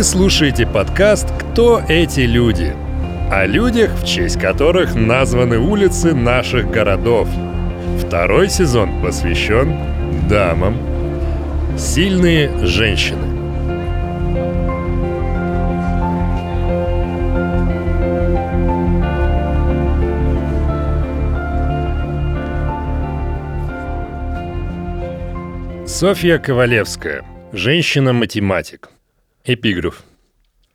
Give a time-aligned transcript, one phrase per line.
[0.00, 2.74] Вы слушаете подкаст «Кто эти люди?»
[3.30, 7.28] О людях, в честь которых названы улицы наших городов.
[8.02, 9.76] Второй сезон посвящен
[10.26, 10.78] дамам.
[11.76, 13.26] Сильные женщины.
[25.86, 27.22] Софья Ковалевская.
[27.52, 28.88] Женщина-математик.
[29.44, 30.04] Эпиграф.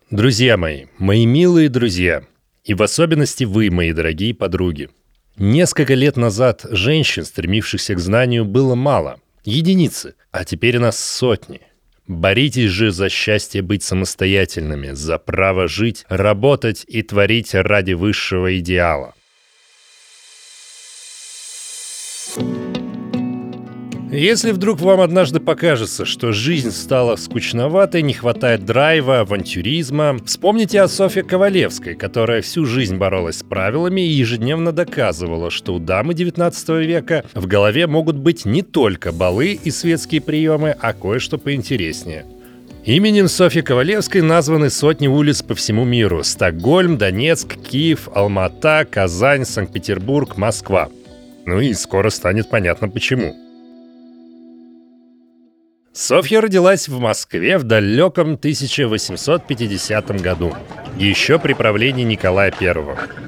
[0.10, 2.24] Друзья мои, мои милые друзья,
[2.64, 4.90] и в особенности вы, мои дорогие подруги.
[5.38, 9.20] Несколько лет назад женщин, стремившихся к знанию, было мало.
[9.44, 11.62] Единицы, а теперь нас сотни.
[12.08, 19.14] Боритесь же за счастье быть самостоятельными, за право жить, работать и творить ради высшего идеала.
[24.12, 30.88] Если вдруг вам однажды покажется, что жизнь стала скучноватой, не хватает драйва, авантюризма, вспомните о
[30.88, 36.70] Софье Ковалевской, которая всю жизнь боролась с правилами и ежедневно доказывала, что у дамы 19
[36.86, 42.26] века в голове могут быть не только балы и светские приемы, а кое-что поинтереснее.
[42.86, 46.24] Именем Софьи Ковалевской названы сотни улиц по всему миру.
[46.24, 50.90] Стокгольм, Донецк, Киев, Алмата, Казань, Санкт-Петербург, Москва.
[51.48, 53.36] Ну и скоро станет понятно почему.
[55.96, 60.54] Софья родилась в Москве в далеком 1850 году,
[60.98, 62.76] еще при правлении Николая I.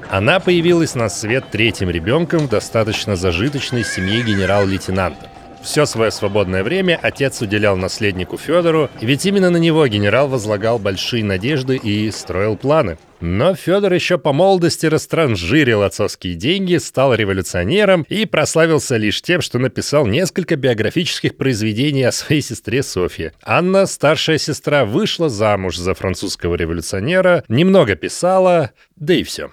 [0.09, 5.32] Она появилась на свет третьим ребенком в достаточно зажиточной семье генерал-лейтенанта.
[5.61, 11.23] Все свое свободное время отец уделял наследнику Федору, ведь именно на него генерал возлагал большие
[11.23, 12.97] надежды и строил планы.
[13.19, 19.58] Но Федор еще по молодости растранжирил отцовские деньги, стал революционером и прославился лишь тем, что
[19.58, 23.33] написал несколько биографических произведений о своей сестре Софье.
[23.44, 29.50] Анна, старшая сестра, вышла замуж за французского революционера, немного писала, да и все.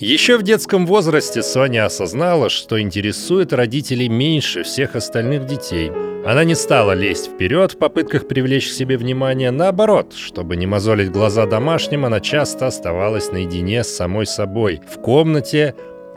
[0.00, 5.90] Еще в детском возрасте Соня осознала, что интересует родителей меньше всех остальных детей.
[6.24, 9.50] Она не стала лезть вперед в попытках привлечь к себе внимание.
[9.50, 15.74] Наоборот, чтобы не мозолить глаза домашним, она часто оставалась наедине с самой собой, в комнате,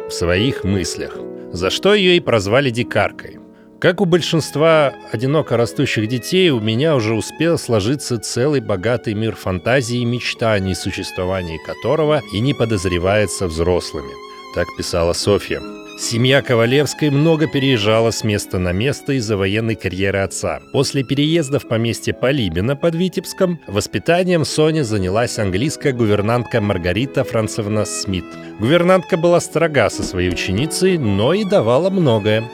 [0.08, 1.18] в своих мыслях.
[1.52, 3.41] За что ее и прозвали дикаркой.
[3.82, 10.04] Как у большинства одиноко растущих детей, у меня уже успел сложиться целый богатый мир фантазий
[10.04, 14.12] и мечтаний, существование которого и не подозревается взрослыми.
[14.54, 15.62] Так писала Софья.
[15.98, 20.60] Семья Ковалевской много переезжала с места на место из-за военной карьеры отца.
[20.72, 28.26] После переезда в поместье Полибина под Витебском воспитанием Соня занялась английская гувернантка Маргарита Францевна Смит.
[28.60, 32.48] Гувернантка была строга со своей ученицей, но и давала многое.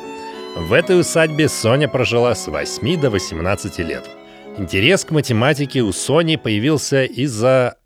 [0.59, 4.09] В этой усадьбе Соня прожила с 8 до 18 лет.
[4.57, 7.77] Интерес к математике у Сони появился из-за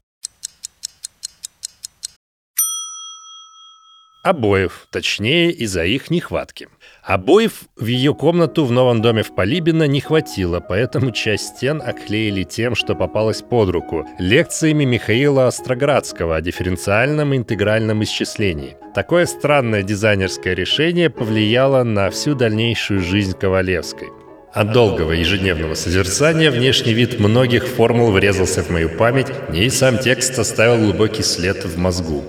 [4.24, 6.68] обоев, точнее из-за их нехватки.
[7.04, 12.44] Обоев в ее комнату в новом доме в Полибино не хватило, поэтому часть стен оклеили
[12.44, 18.78] тем, что попалось под руку, лекциями Михаила Остроградского о дифференциальном и интегральном исчислении.
[18.94, 24.10] Такое странное дизайнерское решение повлияло на всю дальнейшую жизнь Ковалевской.
[24.54, 30.38] От долгого ежедневного созерцания внешний вид многих формул врезался в мою память, и сам текст
[30.38, 32.22] оставил глубокий след в мозгу.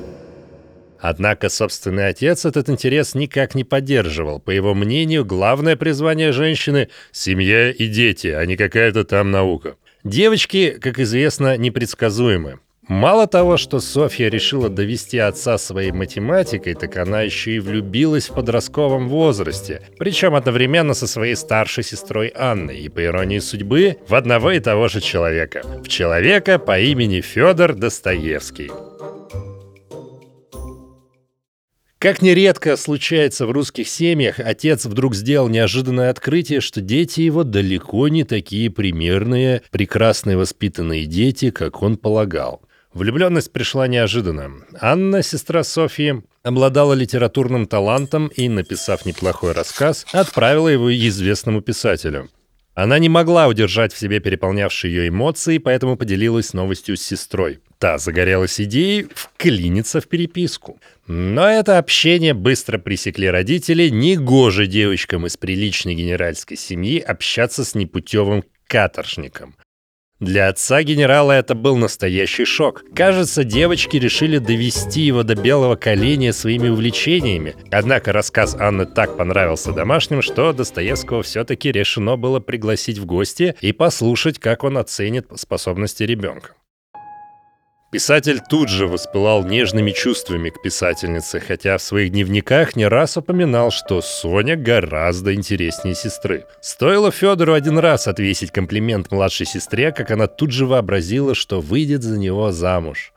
[1.02, 4.38] Однако собственный отец этот интерес никак не поддерживал.
[4.38, 9.74] По его мнению, главное призвание женщины– семья и дети, а не какая-то там наука.
[10.04, 12.60] Девочки, как известно, непредсказуемы.
[12.86, 18.34] Мало того, что Софья решила довести отца своей математикой, так она еще и влюбилась в
[18.34, 24.52] подростковом возрасте, причем одновременно со своей старшей сестрой Анной, и по иронии судьбы, в одного
[24.52, 25.62] и того же человека.
[25.82, 28.70] В человека по имени Федор Достоевский.
[32.02, 38.08] Как нередко случается в русских семьях, отец вдруг сделал неожиданное открытие, что дети его далеко
[38.08, 42.60] не такие примерные, прекрасные воспитанные дети, как он полагал.
[42.92, 44.50] Влюбленность пришла неожиданно.
[44.80, 52.28] Анна, сестра Софьи, обладала литературным талантом и, написав неплохой рассказ, отправила его известному писателю.
[52.74, 57.60] Она не могла удержать в себе переполнявшие ее эмоции, поэтому поделилась новостью с сестрой.
[57.82, 60.78] Та загорелась идеей вклиниться в переписку.
[61.08, 68.44] Но это общение быстро пресекли родители, негоже девочкам из приличной генеральской семьи общаться с непутевым
[68.68, 69.56] каторжником.
[70.20, 72.84] Для отца генерала это был настоящий шок.
[72.94, 77.56] Кажется, девочки решили довести его до белого коленя своими увлечениями.
[77.72, 83.72] Однако рассказ Анны так понравился домашним, что Достоевского все-таки решено было пригласить в гости и
[83.72, 86.54] послушать, как он оценит способности ребенка.
[87.92, 93.70] Писатель тут же воспылал нежными чувствами к писательнице, хотя в своих дневниках не раз упоминал,
[93.70, 96.46] что Соня гораздо интереснее сестры.
[96.62, 102.02] Стоило Федору один раз отвесить комплимент младшей сестре, как она тут же вообразила, что выйдет
[102.02, 103.12] за него замуж.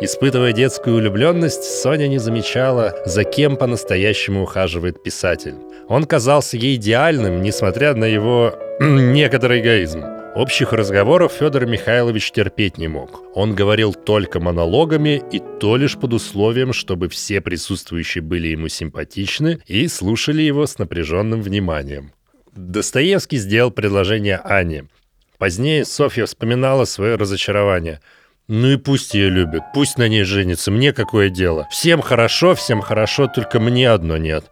[0.00, 5.56] Испытывая детскую влюбленность, Соня не замечала, за кем по-настоящему ухаживает писатель.
[5.88, 10.13] Он казался ей идеальным, несмотря на его некоторый эгоизм.
[10.34, 13.22] Общих разговоров Федор Михайлович терпеть не мог.
[13.36, 19.60] Он говорил только монологами и то лишь под условием, чтобы все присутствующие были ему симпатичны
[19.68, 22.10] и слушали его с напряженным вниманием.
[22.50, 24.88] Достоевский сделал предложение Ане.
[25.38, 28.00] Позднее Софья вспоминала свое разочарование.
[28.48, 31.68] «Ну и пусть ее любят, пусть на ней женится, мне какое дело.
[31.70, 34.50] Всем хорошо, всем хорошо, только мне одно нет».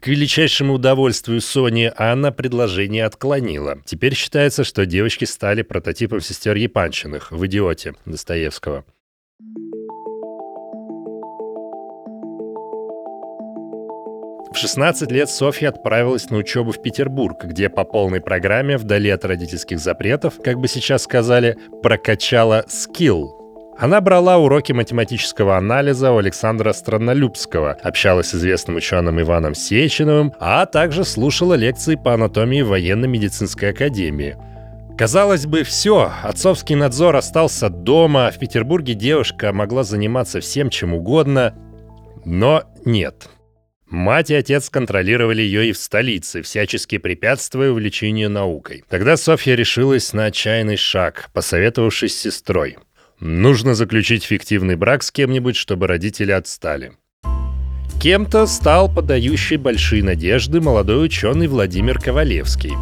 [0.00, 3.78] К величайшему удовольствию Сони Анна предложение отклонила.
[3.84, 8.84] Теперь считается, что девочки стали прототипом сестер Япанчиных в «Идиоте» Достоевского.
[14.52, 19.24] В 16 лет Софья отправилась на учебу в Петербург, где по полной программе, вдали от
[19.24, 23.45] родительских запретов, как бы сейчас сказали, прокачала скилл,
[23.78, 30.64] она брала уроки математического анализа у Александра Страннолюбского, общалась с известным ученым Иваном Сеченовым, а
[30.66, 34.36] также слушала лекции по анатомии военно-медицинской академии.
[34.96, 41.54] Казалось бы, все, отцовский надзор остался дома, в Петербурге девушка могла заниматься всем чем угодно,
[42.24, 43.28] но нет.
[43.88, 48.84] Мать и отец контролировали ее и в столице, всячески препятствуя увлечению наукой.
[48.88, 52.78] Тогда Софья решилась на отчаянный шаг, посоветовавшись с сестрой.
[53.20, 56.92] Нужно заключить фиктивный брак с кем-нибудь, чтобы родители отстали.
[58.00, 62.74] Кем-то стал подающий большие надежды молодой ученый Владимир Ковалевский.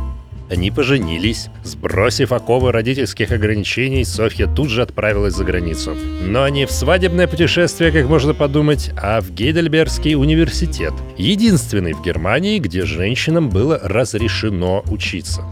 [0.50, 1.46] Они поженились.
[1.62, 5.96] Сбросив оковы родительских ограничений, Софья тут же отправилась за границу.
[6.22, 10.92] Но не в свадебное путешествие, как можно подумать, а в Гейдельбергский университет.
[11.16, 15.42] Единственный в Германии, где женщинам было разрешено учиться.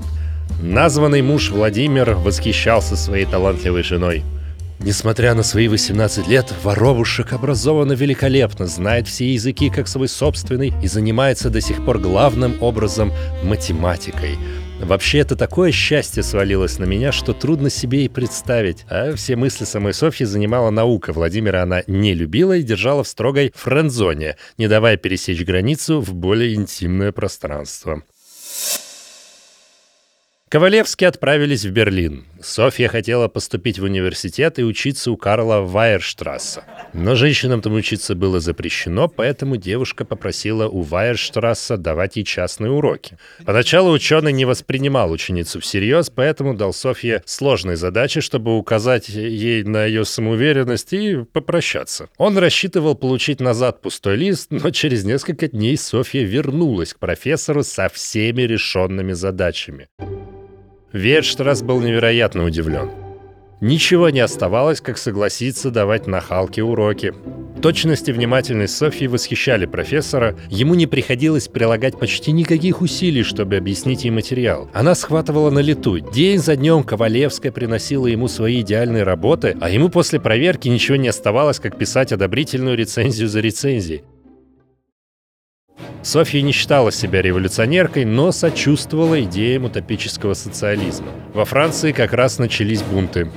[0.60, 4.22] Названный муж Владимир восхищался своей талантливой женой.
[4.84, 10.88] Несмотря на свои 18 лет, воробушек образована великолепно, знает все языки как свой собственный и
[10.88, 13.12] занимается до сих пор главным образом
[13.44, 14.36] математикой.
[14.80, 18.84] Вообще, это такое счастье свалилось на меня, что трудно себе и представить.
[18.90, 21.12] А все мысли самой Софьи занимала наука.
[21.12, 26.54] Владимира она не любила и держала в строгой френдзоне, не давая пересечь границу в более
[26.54, 28.02] интимное пространство.
[30.52, 32.26] Ковалевские отправились в Берлин.
[32.42, 36.64] Софья хотела поступить в университет и учиться у Карла Вайерштрасса.
[36.92, 43.16] Но женщинам там учиться было запрещено, поэтому девушка попросила у Вайерштрасса давать ей частные уроки.
[43.46, 49.86] Поначалу ученый не воспринимал ученицу всерьез, поэтому дал Софье сложные задачи, чтобы указать ей на
[49.86, 52.10] ее самоуверенность и попрощаться.
[52.18, 57.88] Он рассчитывал получить назад пустой лист, но через несколько дней Софья вернулась к профессору со
[57.88, 59.88] всеми решенными задачами.
[60.92, 62.90] Ветштрасс был невероятно удивлен.
[63.62, 67.14] Ничего не оставалось, как согласиться давать нахалке уроки.
[67.62, 74.02] Точность и внимательность Софьи восхищали профессора, ему не приходилось прилагать почти никаких усилий, чтобы объяснить
[74.02, 74.68] ей материал.
[74.74, 76.00] Она схватывала на лету.
[76.00, 81.06] День за днем Ковалевская приносила ему свои идеальные работы, а ему после проверки ничего не
[81.06, 84.02] оставалось, как писать одобрительную рецензию за рецензией.
[86.02, 91.08] Софья не считала себя революционеркой, но сочувствовала идеям утопического социализма.
[91.32, 93.30] Во Франции как раз начались бунты.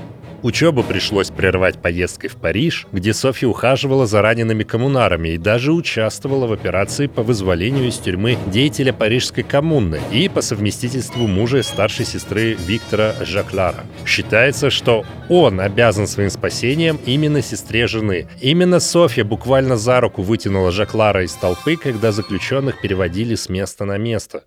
[0.45, 6.45] Учебу пришлось прервать поездкой в Париж, где Софья ухаживала за ранеными коммунарами и даже участвовала
[6.45, 12.53] в операции по вызволению из тюрьмы деятеля Парижской коммуны и по совместительству мужа старшей сестры
[12.53, 13.85] Виктора Жаклара.
[14.05, 18.27] Считается, что он обязан своим спасением именно сестре жены.
[18.39, 23.97] Именно Софья буквально за руку вытянула Жаклара из толпы, когда заключенных переводили с места на
[23.97, 24.43] место.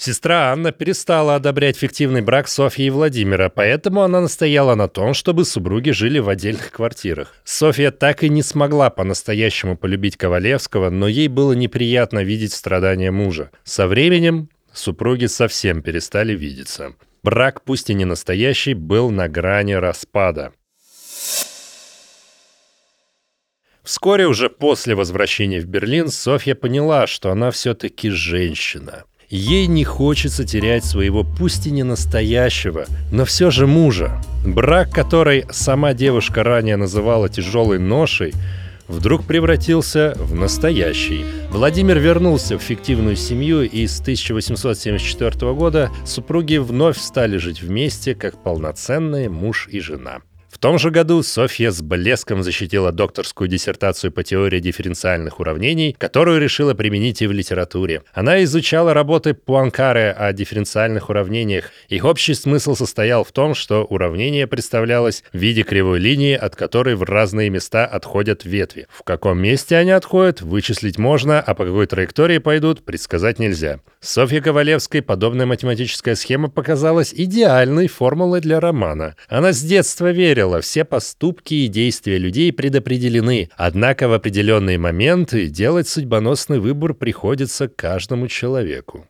[0.00, 5.44] Сестра Анна перестала одобрять фиктивный брак Софьи и Владимира, поэтому она настояла на том, чтобы
[5.44, 7.34] супруги жили в отдельных квартирах.
[7.42, 13.50] Софья так и не смогла по-настоящему полюбить Ковалевского, но ей было неприятно видеть страдания мужа.
[13.64, 16.92] Со временем супруги совсем перестали видеться.
[17.24, 20.52] Брак, пусть и не настоящий, был на грани распада.
[23.82, 29.02] Вскоре уже после возвращения в Берлин Софья поняла, что она все-таки женщина.
[29.30, 34.22] Ей не хочется терять своего, пусть и не настоящего, но все же мужа.
[34.42, 38.32] Брак, который сама девушка ранее называла тяжелой ношей,
[38.86, 41.26] вдруг превратился в настоящий.
[41.50, 48.42] Владимир вернулся в фиктивную семью, и с 1874 года супруги вновь стали жить вместе, как
[48.42, 50.20] полноценные муж и жена.
[50.58, 56.40] В том же году Софья с блеском защитила докторскую диссертацию по теории дифференциальных уравнений, которую
[56.40, 58.02] решила применить и в литературе.
[58.12, 61.70] Она изучала работы Пуанкаре о дифференциальных уравнениях.
[61.88, 66.96] Их общий смысл состоял в том, что уравнение представлялось в виде кривой линии, от которой
[66.96, 68.88] в разные места отходят ветви.
[68.90, 73.78] В каком месте они отходят, вычислить можно, а по какой траектории пойдут, предсказать нельзя.
[74.00, 79.14] Софье Ковалевской подобная математическая схема показалась идеальной формулой для романа.
[79.28, 85.48] Она с детства верила, правило, все поступки и действия людей предопределены, однако в определенные моменты
[85.48, 89.06] делать судьбоносный выбор приходится каждому человеку.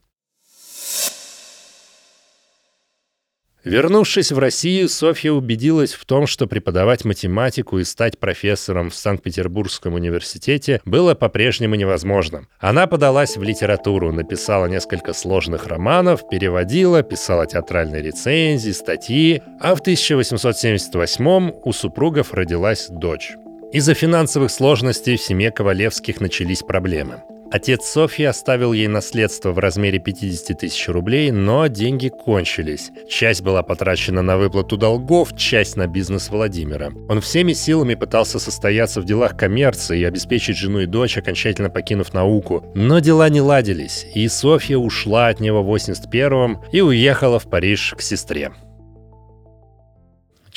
[3.65, 9.95] Вернувшись в Россию, Софья убедилась в том, что преподавать математику и стать профессором в Санкт-Петербургском
[9.95, 12.47] университете было по-прежнему невозможно.
[12.61, 19.81] Она подалась в литературу, написала несколько сложных романов, переводила, писала театральные рецензии, статьи, а в
[19.81, 23.33] 1878 у супругов родилась дочь.
[23.73, 27.23] Из-за финансовых сложностей в семье Ковалевских начались проблемы.
[27.51, 32.91] Отец Софьи оставил ей наследство в размере 50 тысяч рублей, но деньги кончились.
[33.09, 36.93] Часть была потрачена на выплату долгов, часть на бизнес Владимира.
[37.09, 42.13] Он всеми силами пытался состояться в делах коммерции и обеспечить жену и дочь, окончательно покинув
[42.13, 42.65] науку.
[42.75, 47.95] Но дела не ладились, и Софья ушла от него в 81-м и уехала в Париж
[47.97, 48.53] к сестре.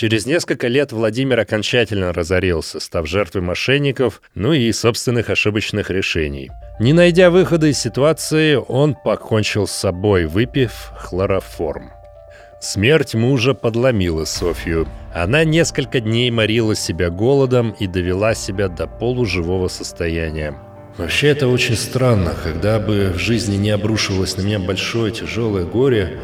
[0.01, 6.49] Через несколько лет Владимир окончательно разорился, став жертвой мошенников, ну и собственных ошибочных решений.
[6.79, 11.91] Не найдя выхода из ситуации, он покончил с собой, выпив хлороформ.
[12.59, 14.87] Смерть мужа подломила Софью.
[15.13, 20.55] Она несколько дней морила себя голодом и довела себя до полуживого состояния.
[20.97, 26.17] Вообще это очень странно, когда бы в жизни не обрушивалось на меня большое тяжелое горе,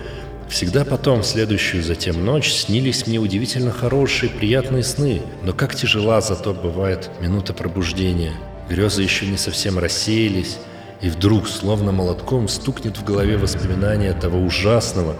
[0.49, 5.21] Всегда потом, следующую затем ночь, снились мне удивительно хорошие, приятные сны.
[5.43, 8.33] Но как тяжела зато бывает минута пробуждения.
[8.69, 10.57] Грезы еще не совсем рассеялись,
[11.01, 15.15] и вдруг, словно молотком, стукнет в голове воспоминания того ужасного,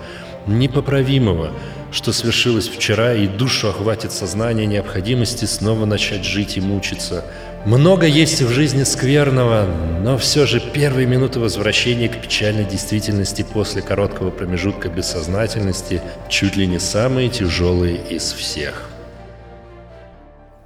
[0.48, 1.52] непоправимого,
[1.92, 7.26] что свершилось вчера, и душу охватит сознание необходимости снова начать жить и мучиться.
[7.66, 9.66] Много есть в жизни скверного,
[10.02, 16.66] но все же первые минуты возвращения к печальной действительности после короткого промежутка бессознательности чуть ли
[16.66, 18.90] не самые тяжелые из всех.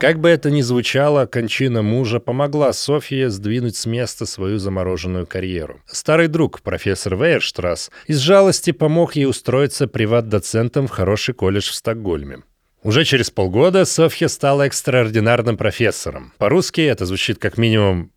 [0.02, 5.80] Как бы это ни звучало, кончина мужа помогла Софье сдвинуть с места свою замороженную карьеру.
[5.86, 12.42] Старый друг, профессор Вейерштрасс, из жалости помог ей устроиться приват-доцентом в хороший колледж в Стокгольме.
[12.84, 16.34] Уже через полгода Софья стала экстраординарным профессором.
[16.40, 18.12] По-русски это звучит как минимум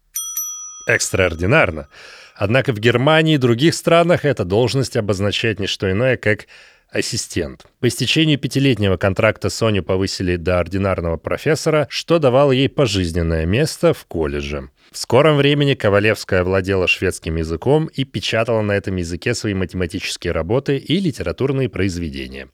[0.89, 1.89] экстраординарно.
[2.35, 6.47] Однако в Германии и других странах эта должность обозначает не что иное, как
[6.91, 7.67] ассистент.
[7.81, 14.07] По истечению пятилетнего контракта Соню повысили до ординарного профессора, что давало ей пожизненное место в
[14.07, 14.71] колледже.
[14.91, 20.79] В скором времени Ковалевская владела шведским языком и печатала на этом языке свои математические работы
[20.79, 22.49] и литературные произведения.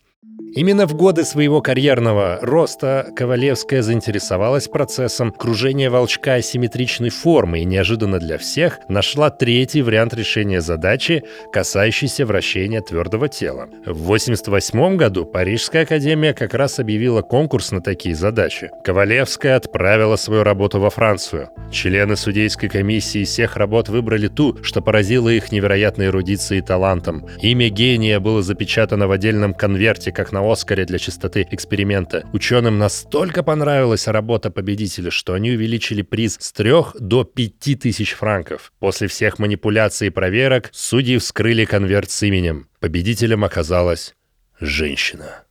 [0.52, 8.19] Именно в годы своего карьерного роста Ковалевская заинтересовалась процессом кружения волчка асимметричной формы и неожиданно
[8.19, 13.69] для всех нашла третий вариант решения задачи, касающийся вращения твердого тела.
[13.87, 18.71] В 1988 году Парижская академия как раз объявила конкурс на такие задачи.
[18.83, 21.50] Ковалевская отправила свою работу во Францию.
[21.71, 27.28] Члены судейской комиссии всех работ выбрали ту, что поразило их невероятной эрудицией и талантом.
[27.40, 32.26] Имя гения было запечатано в отдельном конверте, как на на Оскаре для чистоты эксперимента.
[32.32, 38.73] Ученым настолько понравилась работа победителя, что они увеличили приз с 3 до 5 тысяч франков.
[38.78, 42.68] После всех манипуляций и проверок судьи вскрыли конверт с именем.
[42.80, 44.14] Победителем оказалась
[44.59, 45.44] женщина.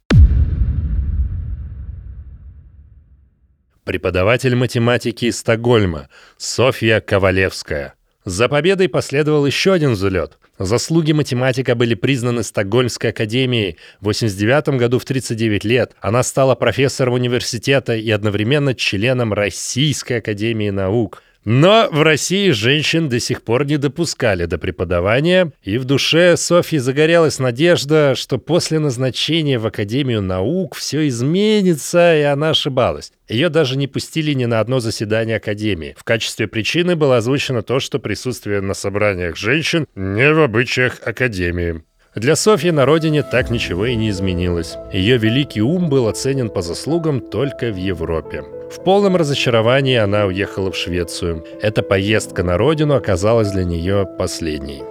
[3.83, 7.93] Преподаватель математики из Стокгольма Софья Ковалевская–
[8.25, 10.37] за победой последовал еще один взлет.
[10.59, 13.77] Заслуги математика были признаны Стокгольмской академией.
[14.01, 20.69] В 89 году в 39 лет она стала профессором университета и одновременно членом Российской академии
[20.69, 21.23] наук.
[21.51, 26.77] Но в России женщин до сих пор не допускали до преподавания, и в душе Софьи
[26.77, 33.11] загорелась надежда, что после назначения в Академию наук все изменится, и она ошибалась.
[33.27, 35.95] Ее даже не пустили ни на одно заседание Академии.
[35.97, 41.81] В качестве причины было озвучено то, что присутствие на собраниях женщин не в обычаях Академии.
[42.13, 44.75] Для Софьи на родине так ничего и не изменилось.
[44.93, 48.43] Ее великий ум был оценен по заслугам только в Европе.
[48.71, 51.43] В полном разочаровании она уехала в Швецию.
[51.61, 54.83] Эта поездка на родину оказалась для нее последней.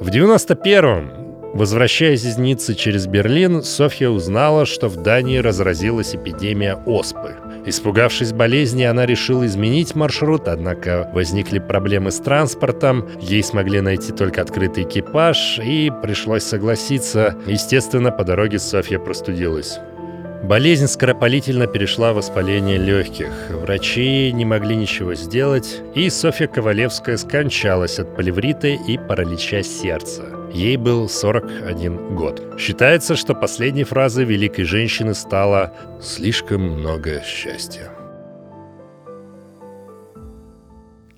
[0.00, 7.36] В 91-м, возвращаясь из Ниццы через Берлин, Софья узнала, что в Дании разразилась эпидемия оспы.
[7.66, 14.42] Испугавшись болезни, она решила изменить маршрут, однако возникли проблемы с транспортом, ей смогли найти только
[14.42, 17.36] открытый экипаж, и пришлось согласиться.
[17.46, 19.78] Естественно, по дороге Софья простудилась.
[20.44, 23.30] Болезнь скоропалительно перешла в воспаление легких.
[23.48, 30.22] Врачи не могли ничего сделать, и Софья Ковалевская скончалась от полеврита и паралича сердца.
[30.52, 32.42] Ей был 41 год.
[32.58, 35.72] Считается, что последней фразой великой женщины стало
[36.02, 37.93] «слишком много счастья».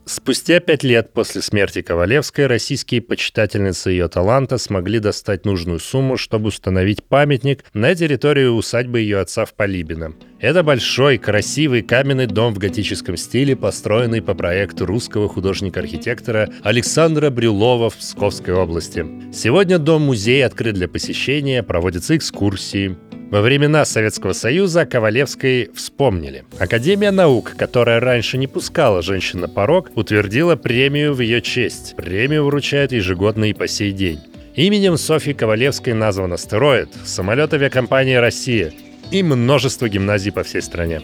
[0.09, 6.49] Спустя пять лет после смерти Ковалевской российские почитательницы ее таланта смогли достать нужную сумму, чтобы
[6.49, 10.15] установить памятник на территории усадьбы ее отца в Полибино.
[10.39, 17.91] Это большой, красивый каменный дом в готическом стиле, построенный по проекту русского художника-архитектора Александра Брюлова
[17.91, 19.05] в Псковской области.
[19.33, 22.97] Сегодня дом-музей открыт для посещения, проводятся экскурсии.
[23.31, 26.45] Во времена Советского Союза Ковалевской вспомнили.
[26.61, 31.97] Академия наук, которая раньше не пускала женщин на порог, утвердила премию в ее честь.
[31.97, 34.21] Премию вручают ежегодно и по сей день.
[34.55, 38.73] Именем Софьи Ковалевской назван астероид, самолет авиакомпании «Россия»
[39.11, 41.03] и множество гимназий по всей стране.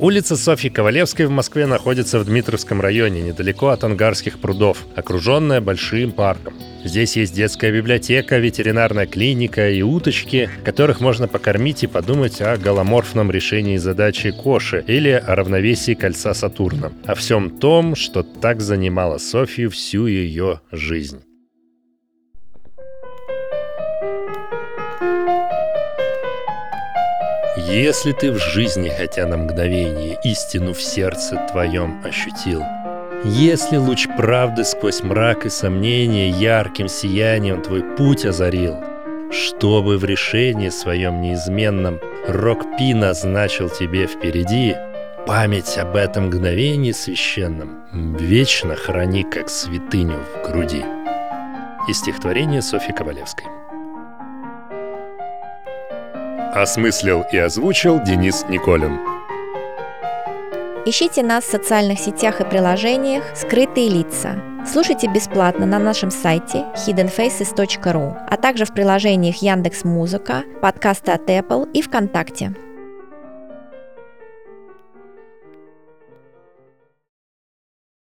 [0.00, 6.12] Улица Софьи Ковалевской в Москве находится в Дмитровском районе, недалеко от Ангарских прудов, окруженная большим
[6.12, 6.54] парком.
[6.82, 13.30] Здесь есть детская библиотека, ветеринарная клиника и уточки, которых можно покормить и подумать о голоморфном
[13.30, 16.92] решении задачи Коши или о равновесии кольца Сатурна.
[17.04, 21.20] О всем том, что так занимало Софью всю ее жизнь.
[27.70, 32.64] Если ты в жизни хотя на мгновение истину в сердце твоем ощутил,
[33.22, 38.74] если луч правды сквозь мрак и сомнения ярким сиянием твой путь озарил,
[39.30, 44.74] чтобы в решении своем неизменном Рок-Пи назначил тебе впереди,
[45.24, 50.84] память об этом мгновении священном вечно храни, как святыню в груди.
[51.88, 53.59] Из стихотворения Софьи Ковалевской.
[56.60, 58.98] Осмыслил и озвучил Денис Николин.
[60.84, 64.42] Ищите нас в социальных сетях и приложениях «Скрытые лица».
[64.70, 71.70] Слушайте бесплатно на нашем сайте hiddenfaces.ru, а также в приложениях Яндекс Музыка, подкасты от Apple
[71.72, 72.54] и ВКонтакте.